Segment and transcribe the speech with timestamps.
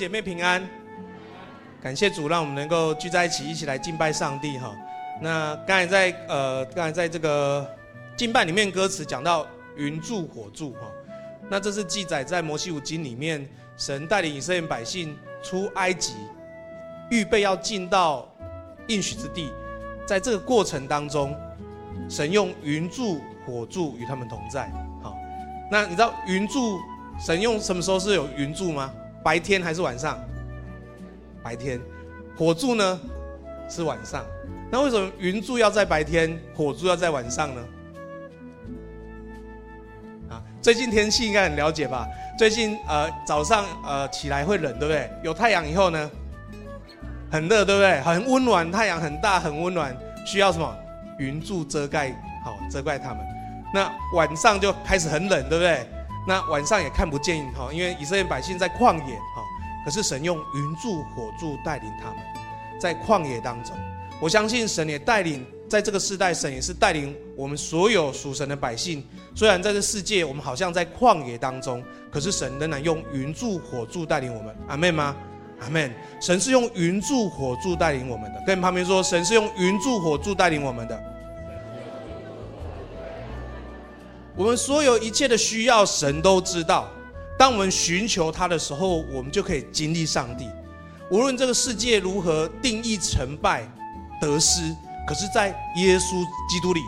[0.00, 0.66] 姐妹平安，
[1.82, 4.74] 感谢主，让我们能够聚在一起，一起来敬拜上帝哈。
[5.20, 7.68] 那刚才在呃，刚才在这个
[8.16, 9.46] 敬拜里面歌词讲到
[9.76, 10.90] 云柱火柱哈，
[11.50, 13.46] 那这是记载在摩西五经里面，
[13.76, 16.14] 神带领以色列百姓出埃及，
[17.10, 18.26] 预备要进到
[18.86, 19.52] 应许之地，
[20.06, 21.36] 在这个过程当中，
[22.08, 24.72] 神用云柱火柱与他们同在。
[25.02, 25.14] 好，
[25.70, 26.80] 那你知道云柱
[27.20, 28.90] 神用什么时候是有云柱吗？
[29.22, 30.18] 白天还是晚上？
[31.42, 31.80] 白天，
[32.36, 33.00] 火柱呢
[33.68, 34.24] 是晚上。
[34.70, 37.62] 那为什么云柱要在白天，火柱要在晚上呢？
[40.30, 42.06] 啊，最近天气应该很了解吧？
[42.38, 45.10] 最近呃早上呃起来会冷，对不对？
[45.22, 46.10] 有太阳以后呢，
[47.30, 48.00] 很热，对不对？
[48.02, 50.76] 很温暖，太阳很大，很温暖，需要什么？
[51.18, 52.10] 云柱遮盖，
[52.44, 53.18] 好遮盖它们。
[53.74, 55.86] 那晚上就开始很冷，对不对？
[56.30, 59.42] 那晚上也看不见哈，因为以色列百姓在旷野哈，
[59.84, 62.18] 可是神用云柱火柱带领他们，
[62.80, 63.74] 在旷野当中，
[64.20, 69.04] 我相信神也带领，在这个世代，神也是带领我们所有属神的百姓。
[69.34, 74.54] 虽然在这世界，我们好像在旷野当中，可是神仍然用云柱火柱带领我们。
[74.68, 75.16] 阿门吗？
[75.58, 75.92] 阿门。
[76.20, 80.96] 神是用云柱火柱带领我们的，跟旁边说，神是用云柱火柱带领我们的。
[84.40, 86.88] 我们所有一切的需要，神都知道。
[87.38, 90.48] 当我们寻求他的时候，我们就可以经历上帝。
[91.10, 93.68] 无论这个世界如何定义成败
[94.18, 94.74] 得失，
[95.06, 96.80] 可是，在耶稣基督里，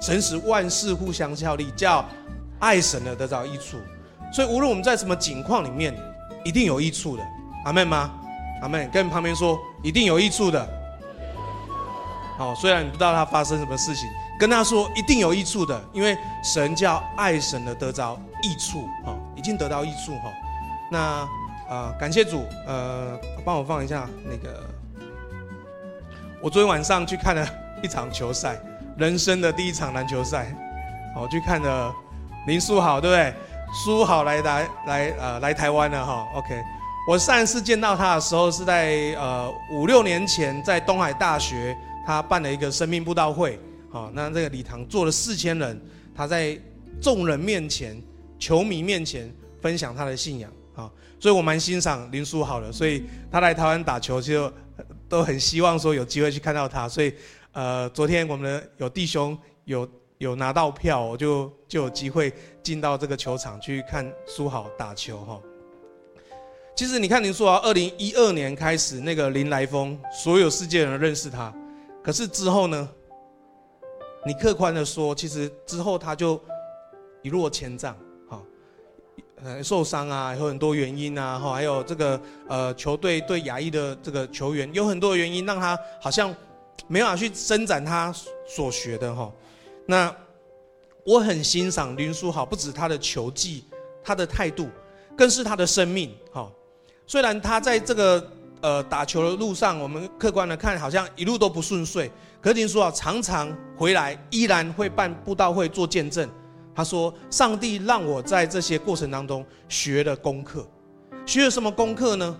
[0.00, 2.02] 神使万事互相效力，叫
[2.60, 3.76] 爱神的得到益处。
[4.32, 5.94] 所以，无论我们在什么境况里面，
[6.46, 7.22] 一定有益处的。
[7.66, 8.10] 阿门吗？
[8.62, 8.90] 阿门。
[8.90, 10.66] 跟旁边说，一定有益处的。
[12.38, 14.08] 好，虽然你不知道他发生什么事情。
[14.38, 20.32] 跟他说一定有益处的，因为神叫爱神的得着益处，哈，已经得到益处，哈。
[20.90, 21.28] 那
[21.66, 24.62] 啊、感谢主，呃，帮我放一下那个。
[26.42, 27.48] 我昨天晚上去看了
[27.82, 28.60] 一场球赛，
[28.98, 30.54] 人生的第一场篮球赛，
[31.16, 31.94] 我去看了
[32.46, 33.34] 林书豪，对不对？
[33.72, 36.28] 书豪来来来呃来台湾了，哈。
[36.34, 36.62] OK，
[37.08, 41.74] 我上一次见到他的时候是在呃五六年前，在东海大学，
[42.06, 43.58] 他办了一个生命布道会。
[43.94, 45.80] 好，那这个礼堂坐了四千人，
[46.16, 46.58] 他在
[47.00, 47.96] 众人面前、
[48.40, 49.32] 球迷面前
[49.62, 50.50] 分享他的信仰。
[50.74, 50.90] 啊，
[51.20, 54.52] 所以我蛮欣赏林书豪的，所以他来台湾打球就
[55.08, 56.88] 都很希望说有机会去看到他。
[56.88, 57.14] 所以，
[57.52, 59.88] 呃，昨天我们有弟兄有
[60.18, 62.32] 有拿到票，我就就有机会
[62.64, 65.18] 进到这个球场去看书豪打球。
[65.18, 65.40] 哈，
[66.74, 71.54] 其实你看林书豪，二零一二年开始那个林来疯，所有世界人认识他，
[72.02, 72.88] 可是之后呢？
[74.26, 76.40] 你客观的说，其实之后他就
[77.22, 77.94] 一落千丈，
[78.26, 78.40] 哈，
[79.42, 82.18] 呃，受伤啊，有很多原因啊，哈，还有这个
[82.48, 86.34] 呃，球队对亚裔的这个球员有很多原因，让他好像
[86.88, 88.10] 没办法去伸展他
[88.46, 89.30] 所学的哈。
[89.84, 90.14] 那
[91.04, 93.64] 我很欣赏林书豪，不止他的球技，
[94.02, 94.70] 他的态度，
[95.14, 96.50] 更是他的生命，哈。
[97.06, 98.26] 虽然他在这个
[98.62, 102.10] 呃打球的路上，我们客观的看，好像一路都不顺遂。
[102.44, 106.28] 可是林书豪常常回来，依然会办布道会做见证。
[106.74, 110.68] 他说：“上帝让我在这些过程当中学了功课，
[111.24, 112.38] 学了什么功课呢？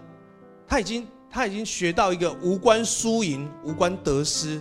[0.68, 4.60] 他已经他已经学到一个无关输赢、无关得失，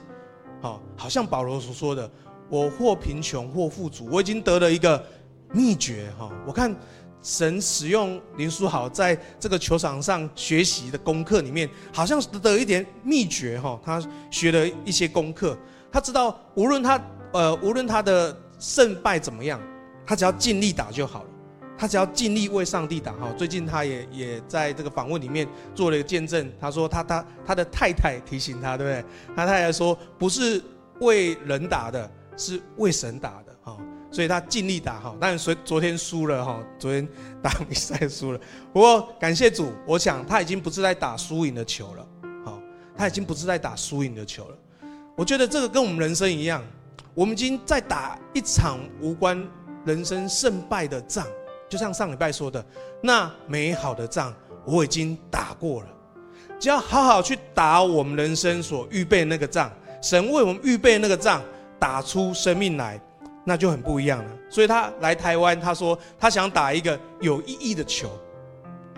[0.61, 2.09] 好，好像保罗所说的
[2.47, 5.05] ：‘我或贫穷或富足，我已经得了一个
[5.51, 6.73] 秘诀。’哈，我看。”
[7.23, 13.79] 神使用林书豪在这个球场上学习的功课里面，好像是得一点秘诀哈。
[13.83, 15.57] 他学了一些功课，
[15.91, 17.01] 他知道无论他
[17.31, 19.59] 呃无论他的胜败怎么样，
[20.05, 21.29] 他只要尽力打就好了。
[21.75, 23.33] 他只要尽力为上帝打哈。
[23.35, 29.05] 最近他也也在这个访问里面做了一个见证，他说他他他的太太提醒他，对不对？
[29.35, 30.61] 他太太说不是
[30.99, 33.77] 为人打的，是为神打的哈。
[34.13, 37.05] 所以他尽力打哈，但是昨天输了哈，昨天
[37.41, 38.39] 打比赛输了。
[38.71, 42.07] 不过感谢主，我想他已经不是在打输赢的球了，
[42.45, 42.61] 好，
[42.95, 44.57] 他已经不是在打输赢的球了。
[45.15, 46.63] 我觉得这个跟我们人生一样，
[47.15, 49.43] 我们已经在打一场无关
[49.83, 51.25] 人生胜败的仗。
[51.67, 52.63] 就像上礼拜说的，
[53.01, 54.31] 那美好的仗
[54.63, 55.87] 我已经打过了，
[56.59, 59.71] 只要好好去打我们人生所预备那个仗，
[60.03, 61.41] 神为我们预备那个仗，
[61.79, 63.01] 打出生命来。
[63.45, 64.31] 那就很不一样了。
[64.49, 68.07] 所以他来台湾，他说他想打一个有意义的球，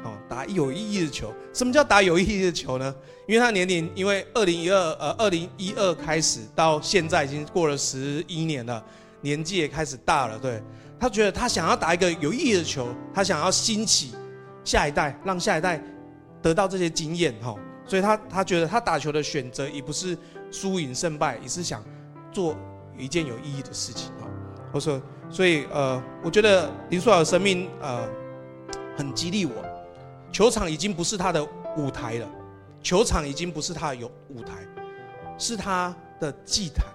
[0.03, 1.33] 哦，打有意义的球。
[1.53, 2.93] 什么叫打有意义的球呢？
[3.27, 8.83] 因为他年龄，因为二零一二呃二零一二开始到现在已经过了十一年了，
[9.21, 10.37] 年纪也开始大了。
[10.37, 10.61] 对，
[10.99, 14.13] 他觉得他想要打一个有意义的球，他想要兴起
[14.63, 15.81] 下一代，让下一代
[16.41, 17.55] 得到这些经验哈，
[17.87, 20.15] 所以他他觉得他打球的选择也不是
[20.51, 21.83] 输赢胜败，也是想
[22.31, 22.55] 做
[22.95, 24.11] 一件有意义的事情。
[24.75, 28.05] 我说，所以呃，我觉得林书豪的生命呃
[28.97, 29.53] 很激励我，
[30.33, 31.41] 球场已经不是他的
[31.77, 32.27] 舞台了，
[32.83, 34.67] 球场已经不是他有舞台，
[35.37, 36.85] 是他的祭坛，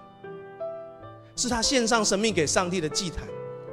[1.35, 3.27] 是他献上生命给上帝的祭坛，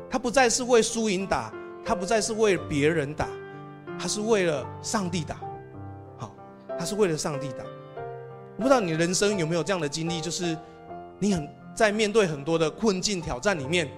[0.08, 1.52] 他不再是为输赢打，
[1.84, 3.28] 他不再是为别人打，
[3.99, 5.37] 他是为了上帝打，
[6.16, 6.34] 好，
[6.78, 7.62] 他是为了上帝打。
[8.56, 10.56] 我不知道你人生有没有这样的经历，就是
[11.19, 11.57] 你很。
[11.79, 13.89] 在面对很多的困境挑战里面，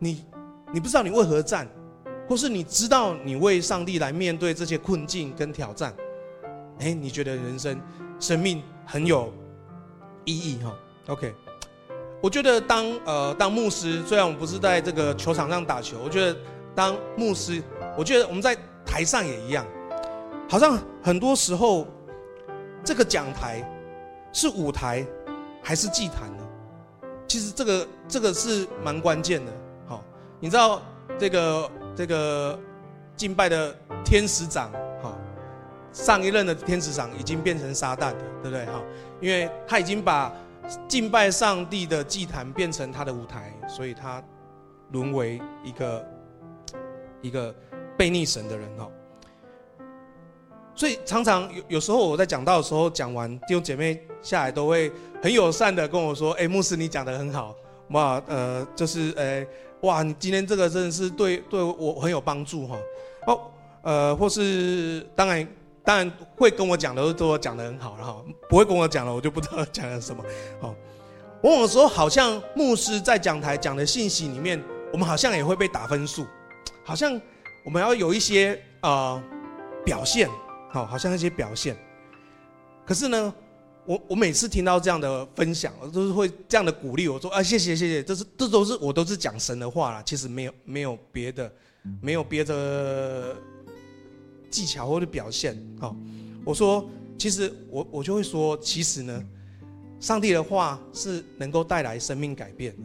[0.00, 0.24] 你
[0.72, 1.64] 你不知道你为何战，
[2.28, 5.94] 或是你知道你为上帝来面对这些困境跟挑战，
[6.80, 7.80] 哎，你觉得人生
[8.18, 9.32] 生命很有
[10.24, 10.74] 意义哈
[11.06, 11.32] ？OK，
[12.20, 16.36] 我觉得当呃当牧师，虽然我们不是在这个球场上打球，我觉得
[16.74, 17.62] 当牧师，
[17.96, 19.64] 我觉得我们在台上也一样，
[20.48, 21.86] 好像很多时候
[22.82, 23.64] 这个讲台
[24.32, 25.06] 是舞台
[25.62, 26.28] 还是祭坛？
[27.30, 29.52] 其实这个这个是蛮关键的，
[29.86, 30.02] 好，
[30.40, 30.82] 你知道
[31.16, 32.58] 这个这个
[33.14, 33.72] 敬拜的
[34.04, 34.68] 天使长，
[35.00, 35.16] 哈，
[35.92, 38.66] 上一任的天使长已经变成撒旦了，对不对？
[38.66, 38.82] 哈，
[39.20, 40.32] 因为他已经把
[40.88, 44.20] 敬拜上帝的祭坛变成他的舞台，所以他
[44.90, 46.08] 沦为一个
[47.22, 47.54] 一个
[47.96, 48.90] 悖逆神的人，哈。
[50.80, 54.90] 所以常常有有时候我在讲到的时候讲完，弟兄姐妹下来都会
[55.22, 57.54] 很友善的跟我说：“哎，牧师你讲的很好，
[57.90, 59.46] 哇，呃，就是，哎，
[59.82, 62.78] 哇，你今天这个真的是对对我很有帮助哈。”
[63.28, 63.38] 哦，
[63.82, 65.46] 呃，或是当然
[65.84, 68.16] 当然会跟我讲的都讲的很好了哈，
[68.48, 70.24] 不会跟我讲了我就不知道讲了什么。
[70.62, 70.74] 哦，
[71.42, 74.58] 往往说好像牧师在讲台讲的信息里面，
[74.94, 76.24] 我们好像也会被打分数，
[76.86, 77.20] 好像
[77.66, 79.22] 我们要有一些呃
[79.84, 80.26] 表现。
[80.72, 81.76] 好，好像一些表现，
[82.86, 83.34] 可是呢，
[83.84, 91.52] 我我每次听到这样的分享，我都是会这样的鼓励我说啊，谢谢谢谢，这是这都是我都是讲神的话啦，其实没有没有别的，
[92.00, 93.34] 没有别的
[94.48, 95.60] 技巧或者表现。
[95.80, 95.96] 好，
[96.44, 96.88] 我说
[97.18, 99.24] 其实我我就会说，其实呢，
[99.98, 102.82] 上帝的话是能够带来生命改变的。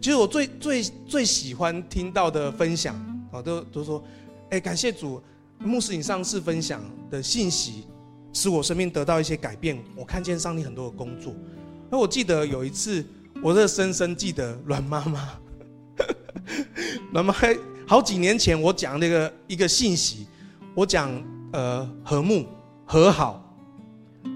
[0.00, 2.94] 其实我最最最喜欢听到的分享，
[3.32, 4.04] 啊，都都说，
[4.50, 5.20] 哎，感谢主。
[5.60, 7.84] 牧师，你上次分享的信息，
[8.32, 9.78] 使我生命得到一些改变。
[9.96, 11.34] 我看见上帝很多的工作。
[11.90, 13.04] 那我记得有一次，
[13.42, 15.28] 我这深深记得阮妈妈，
[17.12, 17.34] 阮妈
[17.86, 20.26] 好几年前我讲那个一个信息，
[20.74, 21.10] 我讲
[21.52, 22.46] 呃和睦
[22.86, 23.42] 和好，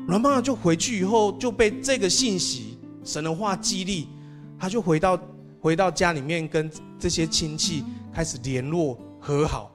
[0.08, 4.08] 阮妈妈就回去以后就被这个信息神的话激励，
[4.58, 5.18] 她就回到
[5.60, 9.71] 回到家里面跟这些亲戚开始联络和好。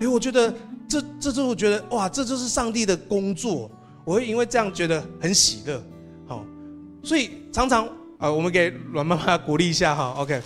[0.00, 0.52] 哎，我觉得
[0.88, 3.70] 这这就我觉得哇，这就是上帝的工作。
[4.02, 5.80] 我会因为这样觉得很喜乐，
[6.26, 6.44] 好，
[7.02, 7.86] 所以常常
[8.18, 10.14] 啊，我们给阮妈妈鼓励一下哈。
[10.16, 10.40] OK，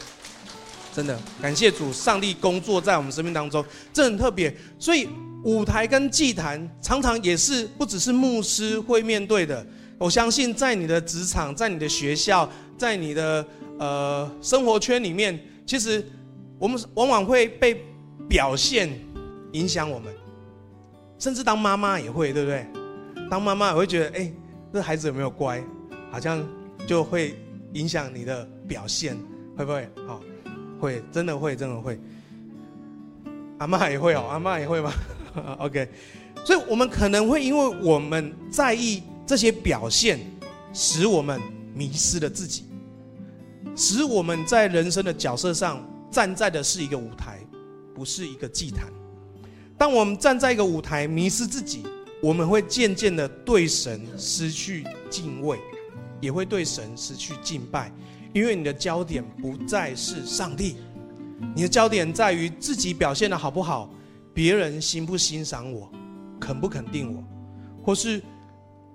[0.92, 4.54] 真的感谢主，上帝工作在我们生命当中，这很特别。
[4.76, 5.08] 所以
[5.44, 9.64] 舞台跟祭坛常常也是不只是牧师会面对的。
[9.98, 13.46] 我相信在你的职场、在你的学校、在你的
[13.78, 16.04] 呃生活圈里面，其实
[16.58, 17.80] 我们往往会被
[18.28, 18.90] 表现。
[19.54, 20.14] 影响我们，
[21.18, 22.66] 甚至当妈妈也会，对不对？
[23.30, 24.32] 当妈妈也会觉得，哎，
[24.72, 25.64] 这孩子有没有乖？
[26.10, 26.46] 好像
[26.86, 27.34] 就会
[27.72, 29.16] 影响你的表现，
[29.56, 29.88] 会不会？
[30.06, 30.20] 好，
[30.78, 31.98] 会，真的会，真的会。
[33.58, 34.92] 阿妈也会哦，阿妈也会吗？
[35.58, 35.88] OK，
[36.44, 40.20] 所以我们可能会因为我们在意这些表现，
[40.72, 41.40] 使我们
[41.72, 42.64] 迷失了自己，
[43.76, 45.80] 使我们在人生的角色上
[46.10, 47.38] 站在的是一个舞台，
[47.94, 48.92] 不是一个祭坛。
[49.76, 51.82] 当我们站在一个舞台迷失自己，
[52.22, 55.58] 我们会渐渐的对神失去敬畏，
[56.20, 57.92] 也会对神失去敬拜，
[58.32, 60.76] 因为你的焦点不再是上帝，
[61.54, 63.90] 你的焦点在于自己表现的好不好，
[64.32, 65.90] 别人欣不欣赏我，
[66.40, 67.24] 肯不肯定我，
[67.82, 68.22] 或是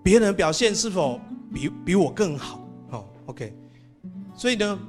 [0.02, 1.20] 别人表现是否
[1.54, 2.66] 比比我更好。
[2.90, 3.54] 好，OK。
[4.34, 4.80] 所以呢，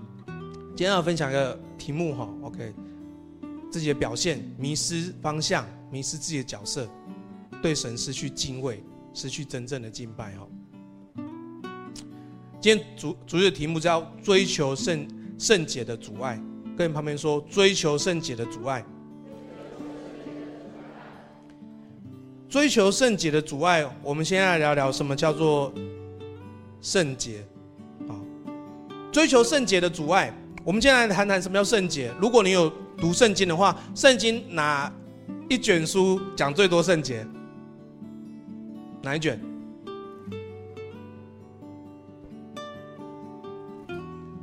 [0.77, 2.73] 今天要分享一个题目哈，OK，
[3.71, 5.67] 自己的表现迷失方向。
[5.91, 6.89] 迷失自己的角色，
[7.61, 8.83] 对神失去敬畏，
[9.13, 10.47] 失去真正的敬拜哈。
[12.61, 16.41] 今天主主日的题目叫追求圣圣洁的阻碍，
[16.77, 18.85] 跟你旁边说追求圣洁的阻碍。
[22.49, 25.73] 追求圣洁的阻碍，我们先来聊聊什么叫做
[26.81, 27.45] 圣洁
[28.09, 28.15] 啊？
[29.11, 30.33] 追求圣洁的阻碍，
[30.65, 32.13] 我们先来谈谈什么叫圣洁。
[32.21, 34.93] 如果你有读圣经的话，圣经哪？
[35.49, 37.27] 一卷书讲最多圣洁，
[39.03, 39.39] 哪一卷？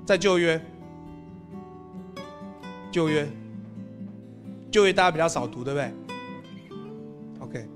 [0.06, 0.62] 在旧约。
[2.89, 3.27] 旧约，
[4.72, 5.94] 旧约大家比较少读，对不对
[7.39, 7.70] ？OK，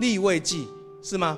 [0.00, 0.66] 利未记
[1.02, 1.36] 是吗？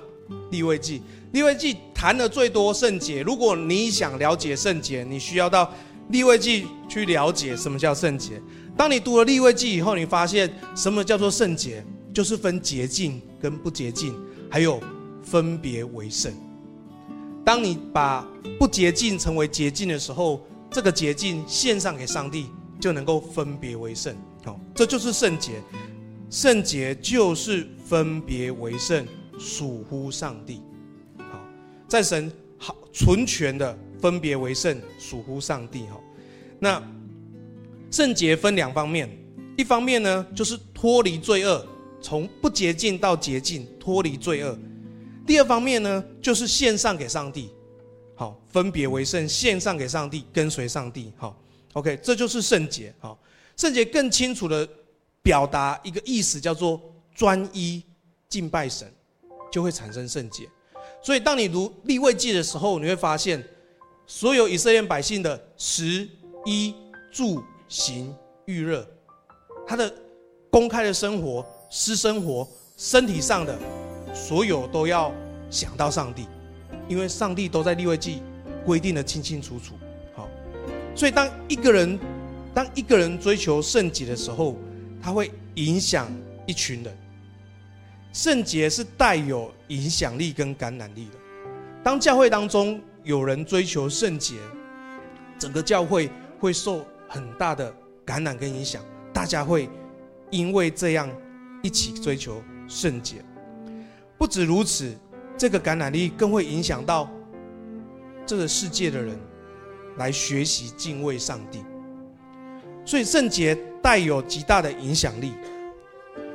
[0.51, 1.03] 利未记，
[1.33, 3.23] 利未记谈的最多圣洁。
[3.23, 5.73] 如果你想了解圣洁，你需要到
[6.11, 8.41] 利未记去了解什么叫圣洁。
[8.77, 14.15] 当你读了利未记以后，你发现什么叫做圣洁，就是分洁净跟不洁净，
[14.51, 14.79] 还有
[15.23, 16.31] 分别为圣。
[17.43, 18.27] 当你把
[18.59, 24.15] 不洁净成为洁净的时候，这个洁净献上给上帝，就能够分别为圣。
[24.45, 25.63] 好，这就是圣洁。
[26.29, 29.07] 圣洁就是分别为圣，
[29.39, 30.61] 属乎上帝。
[31.17, 31.41] 好，
[31.89, 35.85] 在神好纯全的分别为圣，属乎上帝。
[35.85, 35.99] 哈，
[36.59, 36.96] 那。
[37.97, 39.09] 圣洁分两方面，
[39.57, 41.67] 一方面呢，就是脱离罪恶，
[41.99, 44.55] 从不洁净到洁净，脱离罪恶；
[45.27, 47.49] 第二方面呢，就是献上给上帝，
[48.15, 51.11] 好，分别为圣，献上给上帝，跟随上帝。
[51.17, 52.95] 好，OK，这就是圣洁。
[52.99, 53.19] 好，
[53.57, 54.69] 圣洁更清楚的
[55.23, 56.79] 表达一个意思，叫做
[57.15, 57.83] 专一
[58.29, 58.87] 敬拜神，
[59.51, 60.47] 就会产生圣洁。
[61.03, 63.43] 所以，当你读利未记的时候，你会发现，
[64.07, 66.07] 所有以色列百姓的食
[66.45, 66.75] 衣
[67.11, 67.43] 住。
[67.69, 68.15] 行
[68.47, 68.87] 预热，
[69.67, 69.93] 他的
[70.51, 72.47] 公开的生活、私生活、
[72.77, 73.59] 身体上的
[74.15, 75.13] 所有都要
[75.51, 76.27] 想到上帝，
[76.89, 78.23] 因为上帝都在利未记
[78.65, 79.75] 规定的清清楚楚。
[80.15, 80.29] 好，
[80.95, 81.99] 所以当一个人
[82.55, 84.57] 当一个人追求圣洁的时候，
[85.03, 86.09] 他会影响
[86.47, 86.97] 一群人。
[88.13, 91.19] 圣洁是带有影响力跟感染力的。
[91.83, 94.37] 当教会当中有人追求圣洁，
[95.39, 96.09] 整个教会
[96.39, 96.87] 会受。
[97.09, 98.83] 很大的感染跟影响，
[99.13, 99.69] 大家会
[100.31, 101.09] 因为这样
[101.63, 103.17] 一起追求圣洁。
[104.19, 104.97] 不止如此，
[105.37, 107.11] 这个感染力更会影响到
[108.25, 109.19] 这个世界的人
[109.99, 111.65] 来学习敬畏上帝。
[112.85, 115.33] 所以圣洁带有极大的影响力。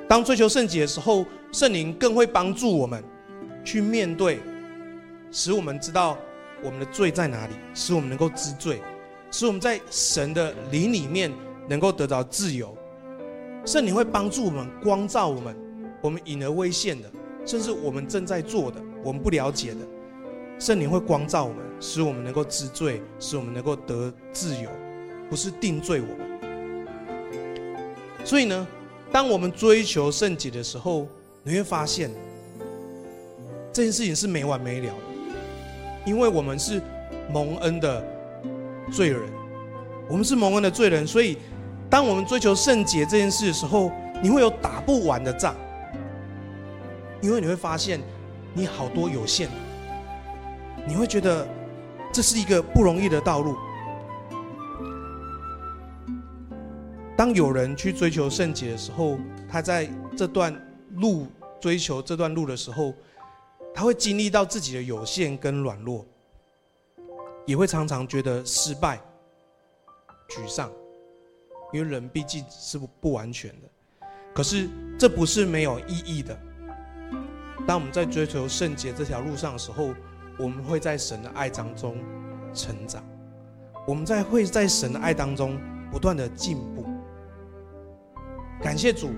[0.07, 3.03] 当追求圣洁的时候，圣灵更会帮助我们
[3.63, 4.39] 去面对，
[5.31, 6.17] 使我们知道
[6.61, 8.81] 我们的罪在哪里，使我们能够知罪。
[9.31, 11.31] 使我们在神的灵里面
[11.69, 12.77] 能够得到自由，
[13.65, 15.55] 圣灵会帮助我们光照我们，
[16.01, 17.09] 我们隐而未现的，
[17.45, 19.77] 甚至我们正在做的，我们不了解的，
[20.59, 24.69] 圣灵会光照我们，使我们能够知罪，使我们能够得自由，
[25.29, 26.17] 不是定罪我们。
[28.25, 28.67] 所以呢，
[29.13, 31.07] 当我们追求圣洁的时候，
[31.41, 32.11] 你会发现
[33.71, 34.93] 这件事情是没完没了的，
[36.05, 36.81] 因为我们是
[37.31, 38.05] 蒙恩的。
[38.91, 39.21] 罪人，
[40.09, 41.37] 我们是蒙恩的罪人，所以
[41.89, 45.55] 当我们追求圣洁这件事的时候，你会有打不完的仗，
[47.21, 48.01] 因为你会发现
[48.53, 49.47] 你好多有限，
[50.85, 51.47] 你会觉得
[52.11, 53.55] 这是一个不容易的道路。
[57.15, 59.17] 当有人去追求圣洁的时候，
[59.49, 60.53] 他在这段
[60.95, 61.27] 路
[61.59, 62.93] 追求这段路的时候，
[63.73, 66.05] 他会经历到自己的有限跟软弱。
[67.45, 69.01] 也会常常觉得失败、
[70.29, 70.71] 沮丧，
[71.73, 73.67] 因为人毕竟是不不完全的。
[74.33, 76.37] 可是这不是没有意义的。
[77.67, 79.93] 当我们在追求圣洁这条路上的时候，
[80.39, 81.97] 我们会在神的爱当中
[82.53, 83.03] 成长，
[83.85, 85.59] 我们在会在神的爱当中
[85.91, 86.85] 不断的进步。
[88.61, 89.09] 感谢主，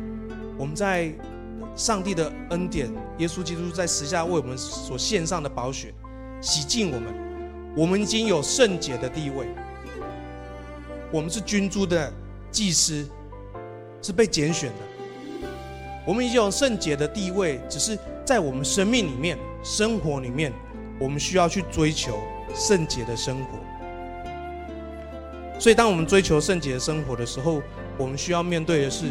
[0.57, 1.13] 我们在
[1.75, 5.93] 上帝的恩典，耶稣基督在十下为我们所献上的宝血，
[6.41, 7.32] 洗净我们。
[7.75, 9.47] 我们已经有圣洁的地位，
[11.11, 12.13] 我们是君尊的
[12.51, 13.07] 祭司，
[14.01, 14.75] 是被拣选的。
[16.05, 20.53] 我们已经有圣洁的地位，只是在我们生命里面、生活里面，
[20.99, 22.19] 我们需要去追求
[22.53, 23.57] 圣洁的生活。
[25.59, 27.61] 所以，当我们追求圣洁的生活的时候，
[27.97, 29.05] 我们需要面对的是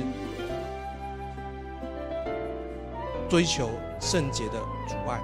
[3.29, 5.19] 追求圣洁的阻碍。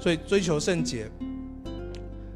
[0.00, 1.10] 所以追求圣洁，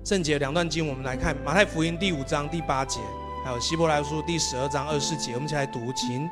[0.05, 3.01] 圣洁两段经，我们来看马太福音第五章第八节，
[3.43, 6.29] 还有希伯来书第十二章二十四节，我们一起来读，经。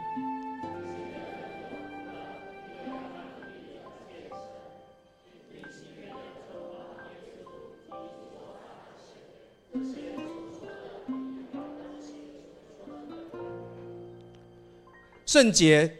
[15.25, 15.97] 圣洁，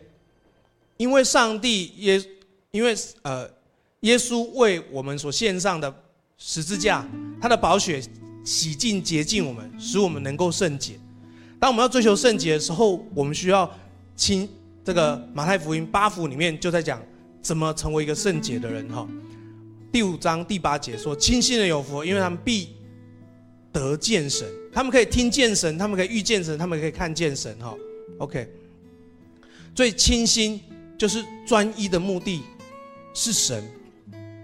[0.99, 2.23] 因为上帝也
[2.71, 3.62] 因为呃。
[4.03, 5.93] 耶稣为我们所献上的
[6.37, 7.07] 十字架，
[7.41, 8.03] 他的宝血
[8.45, 10.99] 洗净洁净我们，使我们能够圣洁。
[11.61, 13.71] 当我们要追求圣洁的时候，我们需要
[14.17, 14.49] 亲
[14.85, 17.01] 这个马太福音八福里面就在讲
[17.41, 18.89] 怎么成为一个圣洁的人？
[18.89, 19.07] 哈，
[19.93, 22.71] 第五章第八节说：“清心的有福，因为他们必
[23.73, 24.49] 得见神。
[24.73, 27.73] 他们可以听见神，他们可以遇见神，他们可以看见神。”哈
[28.19, 28.53] ，OK。
[29.77, 30.61] 最清心
[30.99, 32.43] 就是专一的目的
[33.15, 33.65] 是神，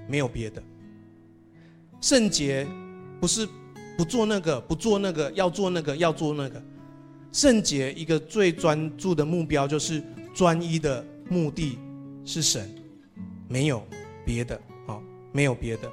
[0.08, 0.60] 没有别的。
[2.00, 2.66] 圣洁
[3.20, 3.46] 不是
[3.96, 6.62] 不做那个，不做那个，要做那个，要做那个。
[7.30, 10.02] 圣洁一个最专注的目标就是
[10.34, 11.78] 专一的目的
[12.24, 12.74] 是神，
[13.48, 13.86] 没有
[14.24, 15.90] 别的，好，没有别的。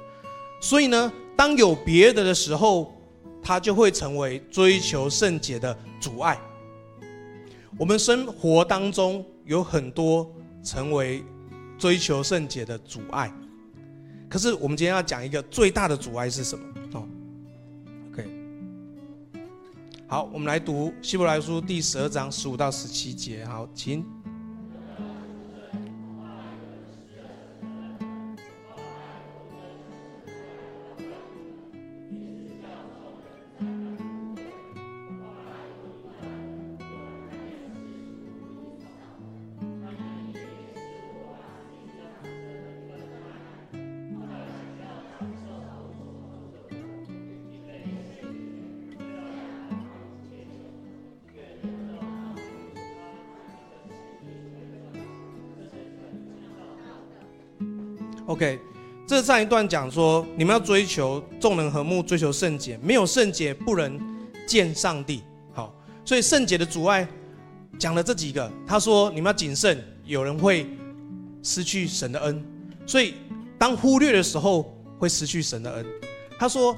[0.60, 2.94] 所以呢，当有别的的时候，
[3.42, 6.40] 它就会成为追求圣洁的阻碍。
[7.78, 10.26] 我们生活当中有很多
[10.62, 11.22] 成为
[11.76, 13.30] 追求圣洁的阻碍，
[14.36, 16.62] 可是我们今天要讲一个最大的阻碍是什么？
[16.92, 17.08] 哦
[18.12, 18.28] ，OK，
[20.06, 23.46] 好，我们来读希伯来书第十二章十五到十七节。
[23.46, 24.04] 好，请。
[58.26, 58.58] OK，
[59.06, 63.96] 这上一段讲说，你们要追求众人和睦，追求圣洁，没有圣洁不能
[64.48, 65.22] 见上帝。
[65.54, 65.72] 好，
[66.04, 67.06] 所以圣洁的阻碍
[67.78, 68.50] 讲了这几个。
[68.66, 70.68] 他说你们要谨慎，有人会
[71.40, 72.44] 失去神的恩，
[72.84, 73.14] 所以
[73.56, 75.86] 当忽略的时候会失去神的恩。
[76.36, 76.76] 他说，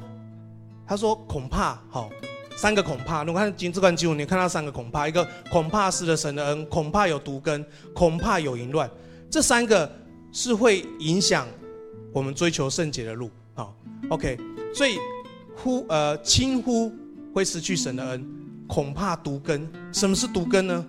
[0.87, 2.11] 他说恐怕，好，
[2.58, 3.24] 三个恐怕。
[3.24, 8.90] 如果看经这段经文，你看到三个恐怕，一个恐怕失了神的恩，恐怕有毒根，恐怕有淫乱，
[9.30, 9.90] 这三个。
[10.38, 11.48] 是会影响
[12.12, 13.74] 我们追求圣洁的路，好
[14.09, 14.38] ，OK，
[14.72, 14.96] 所以
[15.57, 16.92] 忽呃轻忽
[17.35, 18.24] 会失去神的恩，
[18.68, 19.68] 恐怕毒根。
[19.92, 20.87] 什么是毒根呢？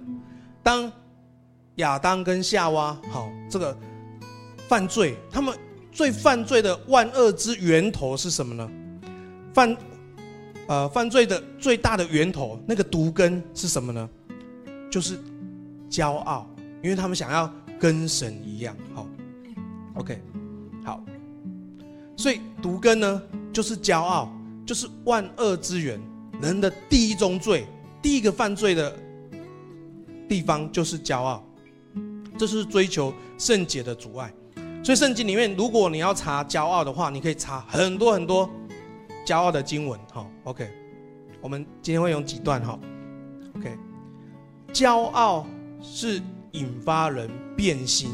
[0.62, 0.92] 当
[1.78, 3.76] 亚当跟夏娃好这个
[4.68, 5.58] 犯罪，他们
[5.92, 8.70] 最犯罪的万恶之源头是什么呢？
[9.52, 9.76] 犯
[10.68, 14.08] 呃犯罪的最大的源头，那个毒根是什么呢？
[14.92, 15.18] 就是
[15.90, 16.48] 骄傲，
[16.84, 19.08] 因为他们想要跟神一样，好。
[20.00, 20.22] OK，
[20.86, 21.04] 好，
[22.16, 24.32] 所以毒根呢，就是骄傲，
[24.66, 26.00] 就是万恶之源。
[26.42, 27.68] 人的第一宗罪，
[28.02, 28.98] 第一个犯罪的
[30.30, 31.44] 地方就是骄傲，
[32.38, 34.34] 这是追求圣洁的阻碍。
[34.82, 38.50] 所以圣经里面，如果你要查骄傲的话，你可以查很多很多
[39.28, 40.00] 骄傲的经文。
[40.14, 40.72] 好，OK，
[41.42, 42.80] 我们今天会用几段哈。
[43.58, 43.78] OK，
[44.72, 45.46] 骄傲
[45.82, 48.10] 是引发人变心。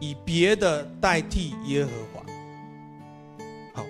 [0.00, 2.24] 以别的代替耶和华，
[3.74, 3.86] 好，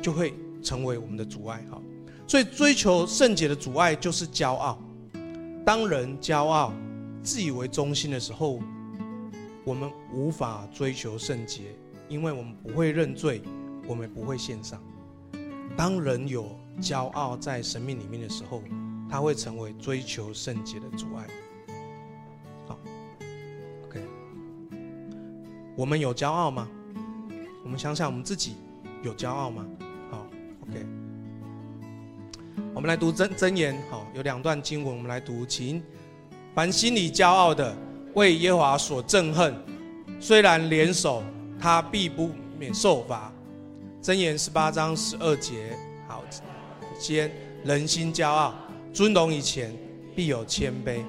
[0.00, 1.64] 就会成为我们的阻碍。
[1.70, 1.82] 好，
[2.26, 4.78] 所以追求圣洁的阻碍就是骄傲。
[5.64, 6.72] 当人骄傲、
[7.22, 8.60] 自以为中心的时候，
[9.64, 11.74] 我们无法追求圣洁，
[12.08, 13.42] 因为我们不会认罪，
[13.86, 14.82] 我们不会献上。
[15.76, 18.62] 当人有骄傲在生命里面的时候，
[19.08, 21.26] 他会成为追求圣洁的阻碍。
[25.74, 26.68] 我们有骄傲吗？
[27.64, 28.56] 我们想想，我们自己
[29.02, 29.64] 有骄傲吗？
[30.10, 30.26] 好
[30.62, 30.86] ，OK。
[32.74, 35.46] 我们来读真真言，好，有两段经文，我们来读。
[35.46, 35.82] 请，
[36.54, 37.74] 凡心里骄傲的，
[38.14, 39.54] 为耶华所憎恨，
[40.20, 41.22] 虽然联手，
[41.58, 43.32] 他必不免受罚。
[44.02, 46.22] 真言十八章十二节，好，
[46.98, 47.30] 先
[47.64, 48.54] 人心骄傲，
[48.92, 49.74] 尊荣以前，
[50.14, 51.02] 必有谦卑。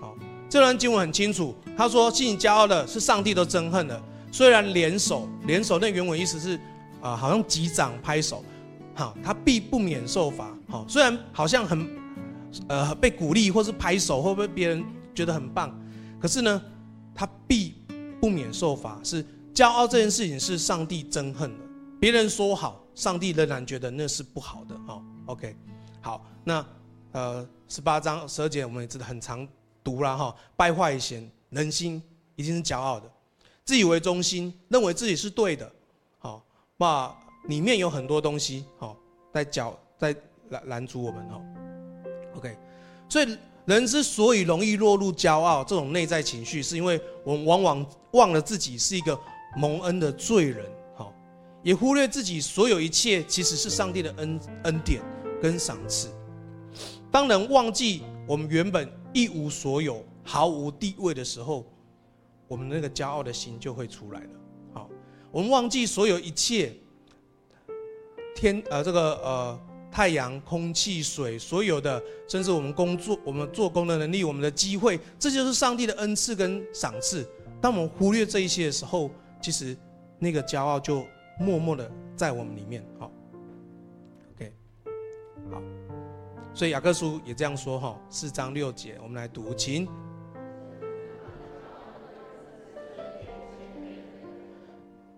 [0.00, 0.14] 好，
[0.48, 4.02] 这段经文很清楚，他说心里骄傲的是上帝都憎恨的。
[4.32, 6.58] 虽然联手，联手那原文意思是，
[7.00, 8.44] 啊、好像击掌拍手，
[8.94, 10.56] 好，他必不免受罚。
[10.68, 11.88] 好，虽然好像很，
[12.68, 15.76] 呃，被鼓励或是拍手，会不会别人觉得很棒？
[16.20, 16.62] 可是呢，
[17.14, 17.74] 他必
[18.20, 19.00] 不免受罚。
[19.02, 21.64] 是骄傲这件事情是上帝憎恨的。
[21.98, 24.78] 别人说好，上帝仍然觉得那是不好的。
[24.86, 25.56] 好，OK，
[26.00, 26.64] 好，那
[27.12, 29.46] 呃，十八章十二节我们也知道很常
[29.82, 32.00] 读了哈，败坏以前人心
[32.36, 33.10] 一定是骄傲的。
[33.70, 35.72] 自以为中心，认为自己是对的，
[36.18, 36.44] 好，
[36.76, 38.96] 那里面有很多东西，好，
[39.32, 40.12] 在搅在
[40.48, 41.40] 拦拦阻我们，哈
[42.36, 42.58] ，OK，
[43.08, 49.16] 所以人之所以容易落入骄傲这种内在情绪，是因为我们往往忘了自己是一个
[49.56, 51.14] 蒙恩的罪人，好，
[51.62, 55.00] 也忽略自己所有一切其实是上帝的恩恩典
[55.40, 56.08] 跟赏赐。
[57.08, 61.64] 当人忘记我们原本一无所有、毫无地位的时候，
[62.50, 64.30] 我们那个骄傲的心就会出来了。
[64.74, 64.90] 好
[65.30, 66.74] 我们忘记所有一切
[68.34, 77.24] 天呃这个呃太阳、空气、水，所有的，甚至我们工作、我们做工的能力、我们的机会，这就是上帝的恩赐跟赏赐。
[77.60, 79.10] 当我们忽略这一些的时候，
[79.40, 79.76] 其实
[80.18, 81.06] 那个骄傲就
[81.38, 82.84] 默默的在我们里面。
[82.98, 83.12] 好
[84.34, 84.52] ，OK，
[85.52, 85.62] 好，
[86.52, 89.88] 所以雅各书也这样说哈，四章六节，我们来读，请。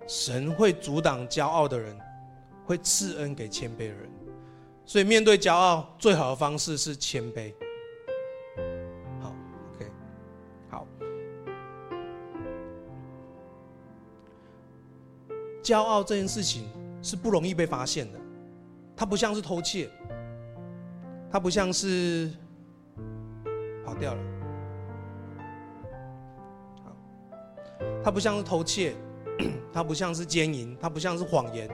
[0.07, 1.99] 神会阻挡骄傲的人，
[2.65, 4.11] 会赐恩给谦卑的人。
[4.85, 7.55] 所以面对骄傲，最好的方式是谦卑。
[9.21, 9.33] 好
[9.75, 9.91] ，OK，
[10.69, 10.87] 好。
[15.63, 16.69] 骄傲这件事情
[17.01, 18.19] 是不容易被发现的，
[18.97, 19.89] 它不像是偷窃，
[21.31, 22.31] 它不像是
[23.85, 24.21] 跑掉了，
[26.85, 26.93] 好，
[28.03, 28.97] 它不像是偷窃。
[29.73, 31.69] 它不像是奸淫，它不像是谎言，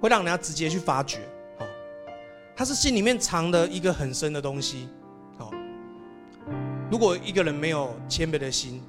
[0.00, 1.18] 会让人家直接去发觉。
[1.58, 1.66] 好，
[2.56, 4.88] 它是心里面藏的一个很深的东西。
[5.36, 5.50] 好，
[6.90, 8.82] 如果一个人没有谦卑的心，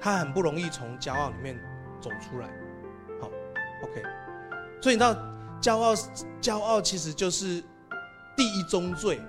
[0.00, 1.58] 他很不容易从骄傲里面
[2.00, 2.48] 走出来。
[3.20, 3.30] 好
[3.82, 4.02] ，OK。
[4.82, 5.14] 所以你知道，
[5.62, 5.94] 骄傲，
[6.42, 7.62] 骄傲其实就是
[8.36, 9.20] 第一宗罪，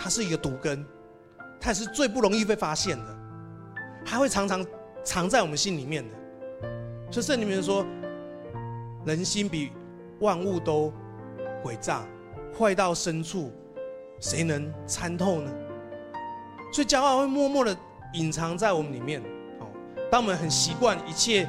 [0.00, 0.84] 它是一个毒根，
[1.60, 3.18] 它也是最不容易被发现的，
[4.04, 4.64] 它会常常
[5.04, 6.17] 藏在我们心里面的。
[7.10, 7.86] 所以圣经里面说，
[9.04, 9.72] 人心比
[10.20, 10.92] 万物都
[11.64, 12.06] 诡诈，
[12.58, 13.50] 坏到深处，
[14.20, 15.50] 谁能参透呢？
[16.72, 17.76] 所以骄傲会默默的
[18.12, 19.22] 隐藏在我们里面。
[19.58, 19.66] 哦，
[20.10, 21.48] 当我们很习惯一切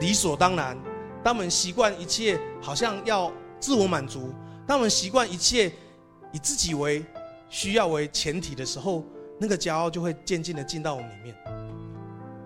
[0.00, 0.78] 理所当然，
[1.24, 4.32] 当我们习惯一切好像要自我满足，
[4.66, 5.72] 当我们习惯一切
[6.32, 7.04] 以自己为
[7.48, 9.04] 需要为前提的时候，
[9.40, 11.34] 那个骄傲就会渐渐的进到我们里面。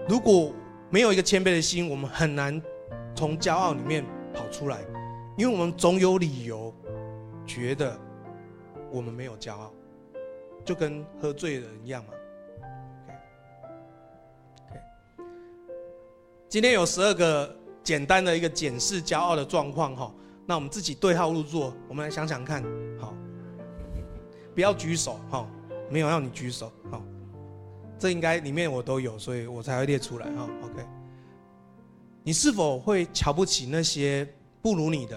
[0.09, 0.51] 如果
[0.95, 2.63] 没有一个谦卑的心，我们很难
[3.17, 4.79] 从骄傲里面跑出来，
[5.37, 6.73] 因为我们总有理由
[7.45, 7.99] 觉得
[8.93, 9.73] 我们没有骄傲，
[10.65, 12.13] 就跟喝醉的人一样嘛。
[16.49, 17.53] 今天有十二个
[17.83, 20.15] 简单的一个检视骄傲的状况哈，
[20.47, 22.63] 那我们自己对号入座，我们来想想看，
[23.01, 23.13] 好，
[24.55, 25.45] 不要举手哈，
[25.91, 27.03] 没有让你举手，好。
[28.05, 30.47] 这应该里面我都有，所以我才会列出来哈。
[30.63, 30.87] OK，
[32.23, 34.29] 你是否会瞧不起那些
[34.61, 35.17] 不如你的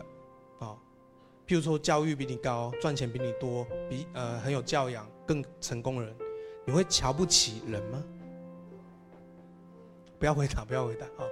[0.60, 0.72] 啊？
[1.46, 6.16] 譬如说教育比你高、赚钱比你多、比呃很有教养、更成功的人，
[6.66, 8.02] 你会瞧不起人吗？
[10.18, 11.28] 不要回答，不要回答啊！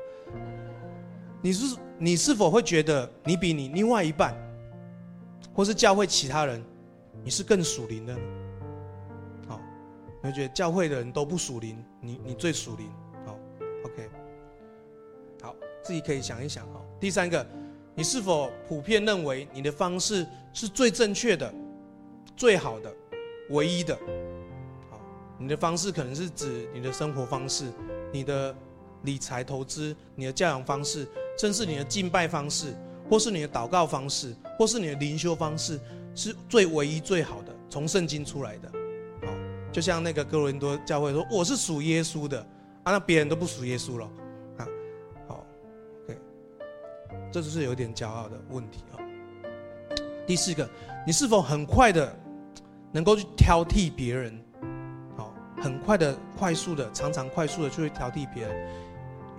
[1.41, 4.36] 你是你是否会觉得你比你另外一半，
[5.54, 6.62] 或是教会其他人，
[7.24, 8.13] 你是更属灵的？
[10.26, 12.92] 你会觉得教会的人都不属灵，你你最属灵，
[13.28, 13.38] 好
[13.84, 14.10] ，OK，
[15.40, 16.82] 好，自己可以想一想哦。
[17.00, 17.46] 第三个，
[17.94, 21.54] 你是否普遍认为你的方式是最正确的、
[22.36, 22.92] 最好的、
[23.52, 23.96] 唯一的？
[24.90, 25.00] 好，
[25.38, 27.72] 你的方式可能是指你的生活方式、
[28.12, 28.56] 你的
[29.04, 31.08] 理财投资、你的教养方式，
[31.38, 32.74] 甚至你的敬拜方式，
[33.08, 35.80] 或是你的祷告方式，或是你的灵修方式，
[36.16, 38.72] 是最唯一、最好的，从圣经出来的。
[39.76, 42.40] 就像那个哥伦多教会说，我是属耶稣的
[42.84, 44.10] 啊，那别人都不属耶稣了
[44.58, 44.66] 啊。
[45.28, 45.46] 好
[46.06, 46.18] ，OK，
[47.30, 49.04] 这就是有点骄傲的问题啊。
[50.26, 50.66] 第四个，
[51.06, 52.18] 你是否很快的
[52.94, 54.42] 能够去挑剔别人？
[55.18, 58.70] 好，很快的、快速的、常常快速的就会挑剔别人，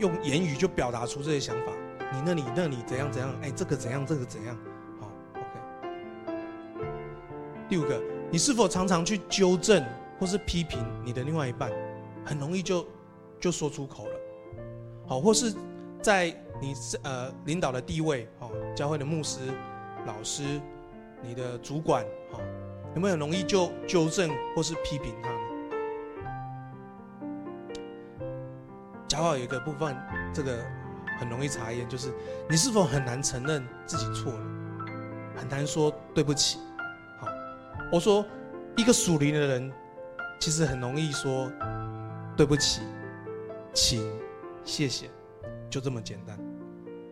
[0.01, 1.73] 用言语就表达出这些想法。
[2.13, 3.35] 你那里、那里怎样怎样？
[3.41, 4.05] 哎，这个怎样？
[4.05, 4.55] 这个怎样？
[5.01, 6.37] 好，OK。
[7.71, 7.99] 第五个，
[8.31, 9.83] 你是否常常去纠正？
[10.19, 11.71] 或是批评你的另外一半，
[12.25, 12.87] 很容易就
[13.39, 14.13] 就说出口了，
[15.07, 15.55] 好，或是
[16.01, 19.41] 在你是呃领导的地位，哦，教会的牧师、
[20.07, 20.43] 老师、
[21.23, 22.03] 你的主管，
[22.33, 22.41] 好，
[22.95, 25.39] 有没有很容易就纠正或是批评他呢？
[29.07, 29.95] 骄傲有一个部分，
[30.33, 30.59] 这个
[31.19, 32.11] 很容易查验，就是
[32.49, 34.41] 你是否很难承认自己错了，
[35.37, 36.59] 很难说对不起。
[37.21, 37.29] 好，
[37.93, 38.25] 我说
[38.77, 39.71] 一个属灵的人。
[40.39, 41.51] 其实很容易说
[42.37, 42.83] 对不起，
[43.75, 44.01] 请，
[44.65, 45.11] 谢谢，
[45.69, 46.39] 就这么简单。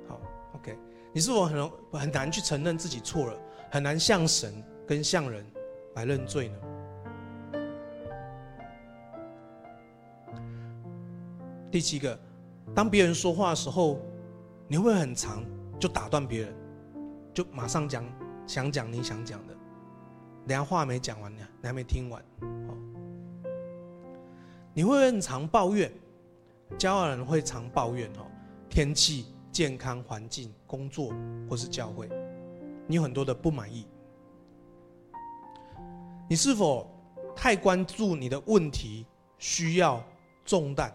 [0.09, 0.21] 好
[0.55, 0.79] ，OK，
[1.13, 3.39] 你是否很容很难去承认自己错了，
[3.71, 5.45] 很难向神跟向人
[5.95, 6.59] 来认罪呢？
[11.73, 12.17] 第七个，
[12.73, 13.99] 当别人说话的时候，
[14.69, 15.45] 你会很长
[15.81, 16.55] 就打断别人，
[17.33, 18.05] 就马上讲
[18.47, 19.55] 想讲你想讲的，
[20.47, 22.23] 等下话没讲完呢，你还没听完。
[24.77, 25.89] 你会很常抱怨，
[26.77, 28.27] 骄傲人会常抱怨哦，
[28.69, 31.15] 天气健康环境、工作
[31.49, 32.09] 或是教会，
[32.89, 33.87] 你有很多的不满意。
[36.29, 36.91] 你是否
[37.37, 39.07] 太关注你的问题、
[39.39, 40.05] 需要、
[40.45, 40.91] 重担？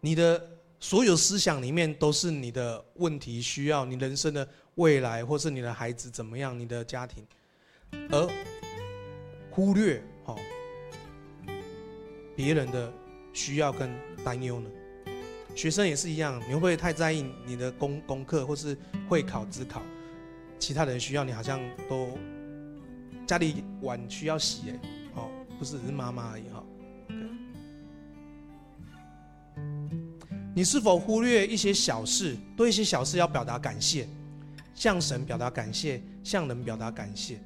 [0.00, 0.40] 你的
[0.78, 7.26] 所有思想里面都是你的问题、需要、你人生的未来，或是你的孩子怎么样、你的家庭，
[8.10, 8.28] 而
[9.50, 10.36] 忽略哦
[12.36, 12.92] 别人的
[13.32, 13.90] 需要跟
[14.22, 14.70] 担忧呢？
[15.54, 18.76] 学生也是一样，你会不会太在意你的功功课或是
[19.08, 19.80] 会考、指考？
[20.58, 22.10] 其他人需要你好像都
[23.26, 24.80] 家里碗需要洗哎，
[25.14, 26.62] 哦，不是只是妈妈而已哈。
[30.54, 32.36] 你是否忽略一些小事？
[32.56, 34.06] 对一些小事要表达感谢，
[34.74, 37.38] 向神表达感谢，向人表达感谢。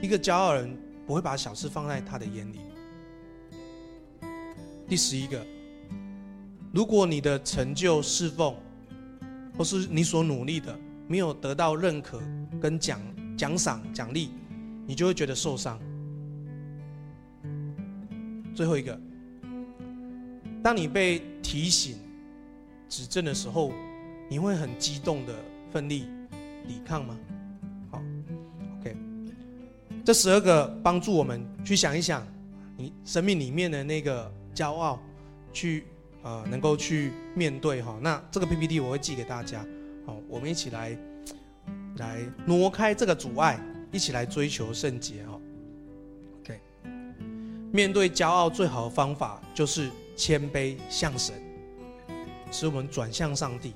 [0.00, 0.74] 一个骄傲人
[1.06, 2.60] 不会把小事放在他的眼里。
[4.90, 5.40] 第十一个。
[6.72, 8.56] 如果你的成就侍奉，
[9.56, 10.76] 或是你所努力的
[11.06, 12.20] 没有得到认可
[12.60, 13.00] 跟奖
[13.38, 14.30] 奖赏奖励，
[14.88, 15.78] 你就会觉得受伤。
[18.52, 19.00] 最后一个，
[20.60, 21.96] 当你被提醒、
[22.88, 23.72] 指正的时候，
[24.28, 25.32] 你会很激动的
[25.72, 26.08] 奋力
[26.66, 27.16] 抵抗吗？
[27.92, 28.02] 好
[28.80, 28.96] ，OK，
[30.04, 32.26] 这十二个帮助我们去想一想，
[32.76, 35.00] 你生命里面的那个骄傲，
[35.52, 35.84] 去。
[36.22, 39.64] 呃，能够去面对哈，那这个 PPT 我会寄给大家，
[40.04, 40.94] 好，我们一起来
[41.96, 43.58] 来挪开这个阻碍，
[43.90, 45.40] 一起来追求圣洁哈。
[46.42, 46.60] OK，
[47.72, 51.34] 面对骄傲最好的方法就是谦卑向神，
[52.52, 53.72] 使我们转向上帝，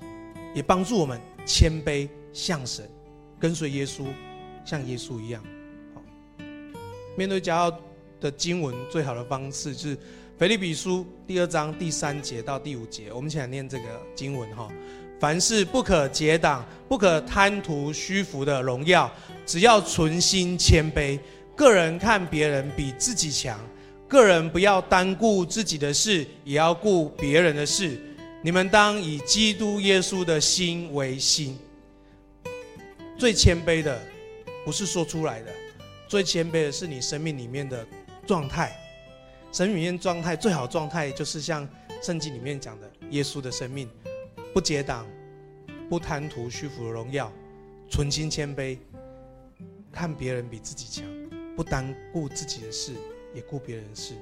[0.54, 2.86] 也帮助我们谦卑向神，
[3.40, 4.04] 跟随耶稣，
[4.66, 5.42] 像耶稣一样。
[5.94, 6.02] 好，
[7.16, 7.74] 面对骄傲
[8.20, 9.96] 的经文最好的方式是。
[10.36, 13.84] 腓立比书第二章第三节到第五节，我们一起来念这个
[14.16, 14.68] 经文哈。
[15.20, 19.08] 凡事不可结党，不可贪图虚浮的荣耀，
[19.46, 21.16] 只要存心谦卑。
[21.54, 23.56] 个人看别人比自己强，
[24.08, 27.96] 个人不要单顾自己的事，也要顾别人的事。
[28.42, 31.56] 你们当以基督耶稣的心为心。
[33.16, 33.96] 最谦卑的
[34.64, 35.52] 不是说出来的，
[36.08, 37.86] 最谦卑的是你生命里面的
[38.26, 38.76] 状态。
[39.54, 41.66] 神里面状态最好状态就是像
[42.02, 43.88] 圣经里面讲的，耶稣的生命，
[44.52, 45.06] 不结党，
[45.88, 47.32] 不贪图虚浮的荣耀，
[47.88, 48.76] 存心谦卑，
[49.92, 51.08] 看别人比自己强，
[51.54, 52.94] 不单顾自己的事，
[53.32, 54.14] 也顾别人的事，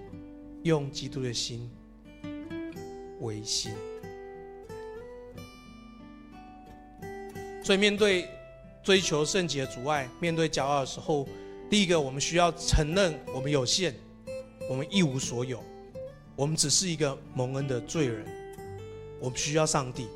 [0.65, 1.71] 用基督的心
[3.21, 3.73] 为心。
[7.65, 8.29] 所以面对
[8.83, 11.27] 追求圣洁的阻碍，面对骄傲的时候，
[11.71, 13.95] 第一个我们需要承认我们有限。
[14.71, 15.63] 我们一无所有，
[16.35, 18.25] 我们只是一个蒙恩的罪人，
[19.21, 20.09] 我们需要上帝，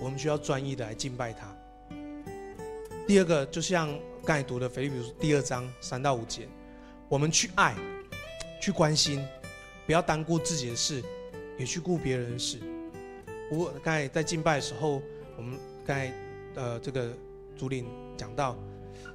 [0.00, 1.54] 我们需要专一的来敬拜他。
[3.06, 3.88] 第二个，就像
[4.24, 6.48] 刚才读的腓立比书第二章三到五节，
[7.08, 7.74] 我们去爱，
[8.60, 9.24] 去关心，
[9.86, 11.02] 不要单顾自己的事，
[11.58, 12.58] 也去顾别人的事。
[13.50, 15.00] 我刚才在敬拜的时候，
[15.36, 16.12] 我们刚才
[16.54, 17.10] 呃这个
[17.56, 18.56] 主领讲到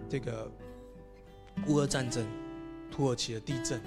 [0.10, 0.50] 这个
[1.68, 2.26] 乌俄战争、
[2.90, 3.82] 土耳其的地震。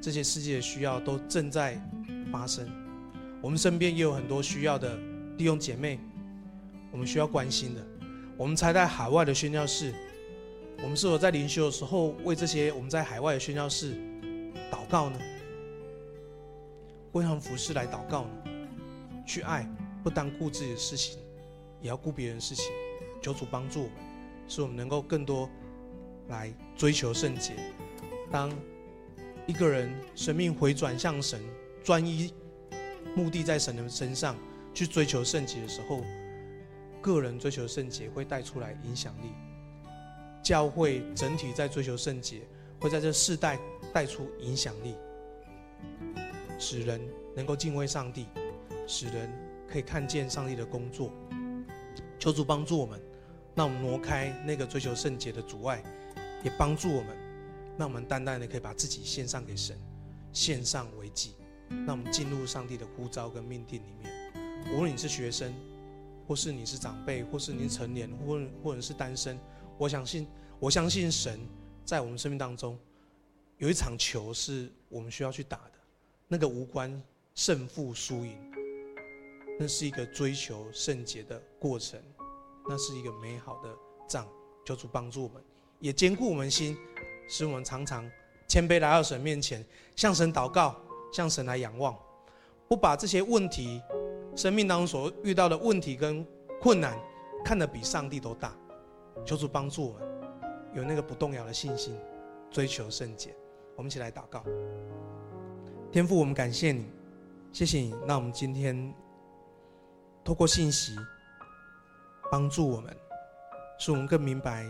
[0.00, 1.80] 这些世界的需要都正在
[2.30, 2.68] 发生，
[3.42, 4.98] 我们身边也有很多需要的
[5.36, 5.98] 弟兄姐妹，
[6.92, 7.84] 我们需要关心的。
[8.36, 9.94] 我们才在海外的宣教士，
[10.82, 13.94] 我们是否在灵修的时候为这些我们在海外的宣教士
[14.70, 15.18] 祷告呢？
[17.12, 18.30] 为他们服侍来祷告呢？
[19.26, 19.66] 去爱，
[20.04, 21.18] 不单顾自己的事情，
[21.80, 22.66] 也要顾别人的事情。
[23.22, 23.94] 求主帮助我们，
[24.46, 25.48] 使我们能够更多
[26.28, 27.54] 来追求圣洁。
[28.30, 28.50] 当
[29.46, 31.40] 一个人生命回转向神，
[31.84, 32.34] 专一
[33.14, 34.36] 目的在神的身上
[34.74, 36.02] 去追求圣洁的时候，
[37.00, 39.30] 个人追求圣洁会带出来影响力。
[40.42, 42.40] 教会整体在追求圣洁，
[42.80, 43.56] 会在这世代
[43.92, 44.96] 带出影响力，
[46.58, 47.00] 使人
[47.34, 48.26] 能够敬畏上帝，
[48.86, 49.30] 使人
[49.68, 51.12] 可以看见上帝的工作。
[52.18, 53.00] 求主帮助我们，
[53.54, 55.82] 让我们挪开那个追求圣洁的阻碍，
[56.42, 57.25] 也帮助我们。
[57.76, 59.78] 那我们单单的可以把自己献上给神，
[60.32, 61.34] 献上为祭，
[61.86, 64.32] 让我们进入上帝的呼召跟命定里面。
[64.72, 65.52] 无论你是学生，
[66.26, 69.38] 或是你是长辈，或是你是成年，或或者是单身，
[69.76, 70.26] 我相信，
[70.58, 71.38] 我相信神
[71.84, 72.78] 在我们生命当中
[73.58, 75.72] 有一场球是我们需要去打的，
[76.28, 77.02] 那个无关
[77.34, 78.36] 胜负输赢，
[79.60, 82.02] 那是一个追求圣洁的过程，
[82.68, 83.68] 那是一个美好的
[84.08, 84.26] 仗。
[84.64, 85.40] 求主帮助我们，
[85.78, 86.76] 也坚固我们心。
[87.28, 88.08] 使我们常常
[88.46, 90.76] 谦卑来到神面前，向神祷告，
[91.12, 91.96] 向神来仰望，
[92.68, 93.82] 不把这些问题
[94.34, 96.26] 生命当中所遇到的问题跟
[96.60, 96.98] 困难，
[97.44, 98.54] 看得比上帝都大。
[99.24, 100.08] 求主帮助我们，
[100.74, 101.98] 有那个不动摇的信心，
[102.50, 103.34] 追求圣洁。
[103.74, 104.42] 我们一起来祷告。
[105.90, 106.86] 天父，我们感谢你，
[107.52, 108.94] 谢谢你，让我们今天
[110.22, 110.94] 透过信息
[112.30, 112.94] 帮助我们，
[113.78, 114.66] 使我们更明白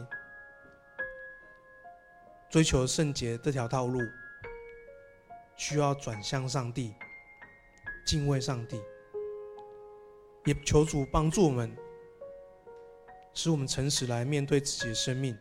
[2.57, 4.01] 追求圣洁这条道路
[5.57, 6.95] 需要转向上帝，
[8.07, 8.81] 敬畏上帝。
[10.47, 11.71] 也求主帮助我们，
[13.35, 15.37] 使我们诚实来面对自己的生命。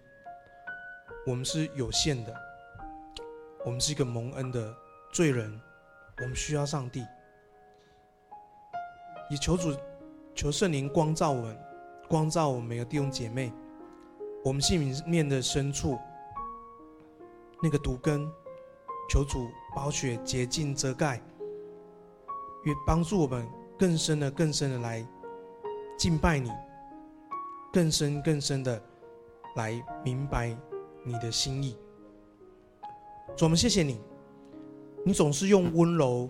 [1.25, 2.35] 我们是有限的，
[3.63, 4.75] 我们是一个蒙恩的
[5.13, 5.57] 罪人，
[6.17, 7.07] 我们需要上帝。
[9.29, 9.73] 也求主，
[10.35, 11.57] 求圣灵光照我们，
[12.09, 13.53] 光照我们每个弟兄姐妹，
[14.43, 15.97] 我们心里面的深处
[17.61, 18.29] 那个毒根，
[19.09, 21.21] 求主宝血洁净遮盖，
[22.65, 23.47] 也帮助我们。
[23.77, 25.05] 更深的、更深的来
[25.97, 26.49] 敬拜你，
[27.73, 28.81] 更深、更深的
[29.57, 30.57] 来明白
[31.03, 31.77] 你的心意。
[33.35, 33.99] 主，我们谢谢你，
[35.03, 36.29] 你总是用温柔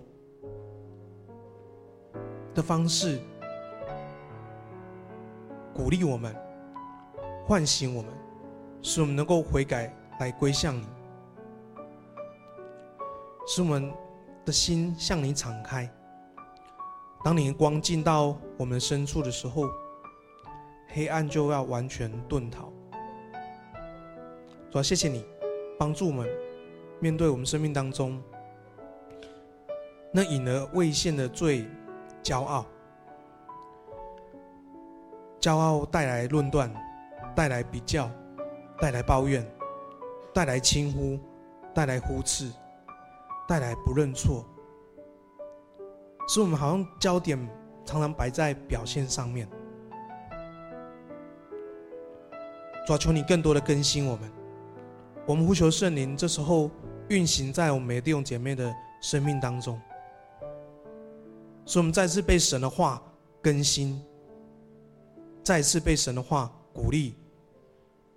[2.52, 3.20] 的方式
[5.72, 6.34] 鼓励我们、
[7.46, 8.12] 唤醒我们，
[8.82, 10.84] 使我们能够悔改来归向你，
[13.46, 13.92] 使我们
[14.44, 15.88] 的心向你敞开。
[17.24, 19.68] 当你光进到我们深处的时候，
[20.88, 22.72] 黑暗就要完全遁逃。
[24.70, 25.24] 主要谢谢你
[25.78, 26.28] 帮助我们
[27.00, 28.20] 面对我们生命当中
[30.12, 31.66] 那隐而未现的罪，
[32.22, 32.66] 骄傲，
[35.40, 36.72] 骄傲带来论断，
[37.34, 38.10] 带来比较，
[38.80, 39.46] 带来抱怨，
[40.34, 41.18] 带来轻忽，
[41.74, 42.50] 带来忽视，
[43.46, 44.44] 带来不认错。
[46.28, 47.38] 使我们好像焦点
[47.84, 49.48] 常常摆在表现上面，
[52.84, 54.32] 主啊，求你更多的更新我们。
[55.24, 56.70] 我们呼求圣灵，这时候
[57.08, 59.80] 运行在我们每个弟兄姐妹的生命当中，
[61.64, 63.00] 使我们再次被神的话
[63.40, 64.00] 更新，
[65.44, 67.14] 再次被神的话鼓励，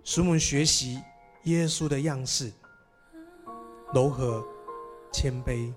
[0.02, 1.00] 使我们学习
[1.44, 2.52] 耶稣的样式，
[3.94, 4.44] 柔和
[5.12, 5.72] 谦卑。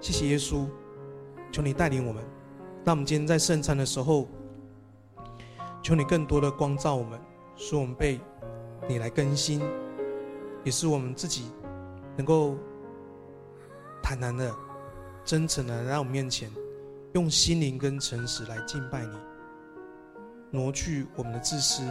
[0.00, 0.66] 谢谢耶稣，
[1.52, 2.22] 求你带领我们。
[2.84, 4.26] 那我们今天在圣餐的时候，
[5.82, 7.20] 求你更多的光照我们，
[7.54, 8.20] 使我们被
[8.88, 9.62] 你来更新，
[10.64, 11.52] 也是我们自己
[12.16, 12.56] 能够
[14.02, 14.52] 坦然的、
[15.24, 16.50] 真诚的来到我们面前，
[17.12, 19.16] 用心灵跟诚实来敬拜你，
[20.50, 21.84] 挪去我们的自私，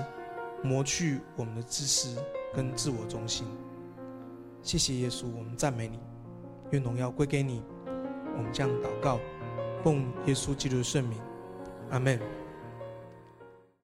[0.62, 2.21] 磨去我们的自私
[2.54, 3.47] 跟自我中心。
[4.63, 6.00] 谢谢耶稣，我们赞美你，
[6.71, 7.63] 愿荣耀归给你。
[8.38, 9.19] 我们这样祷告，
[9.84, 11.19] 奉耶稣基督的圣名，
[11.89, 12.19] 阿门。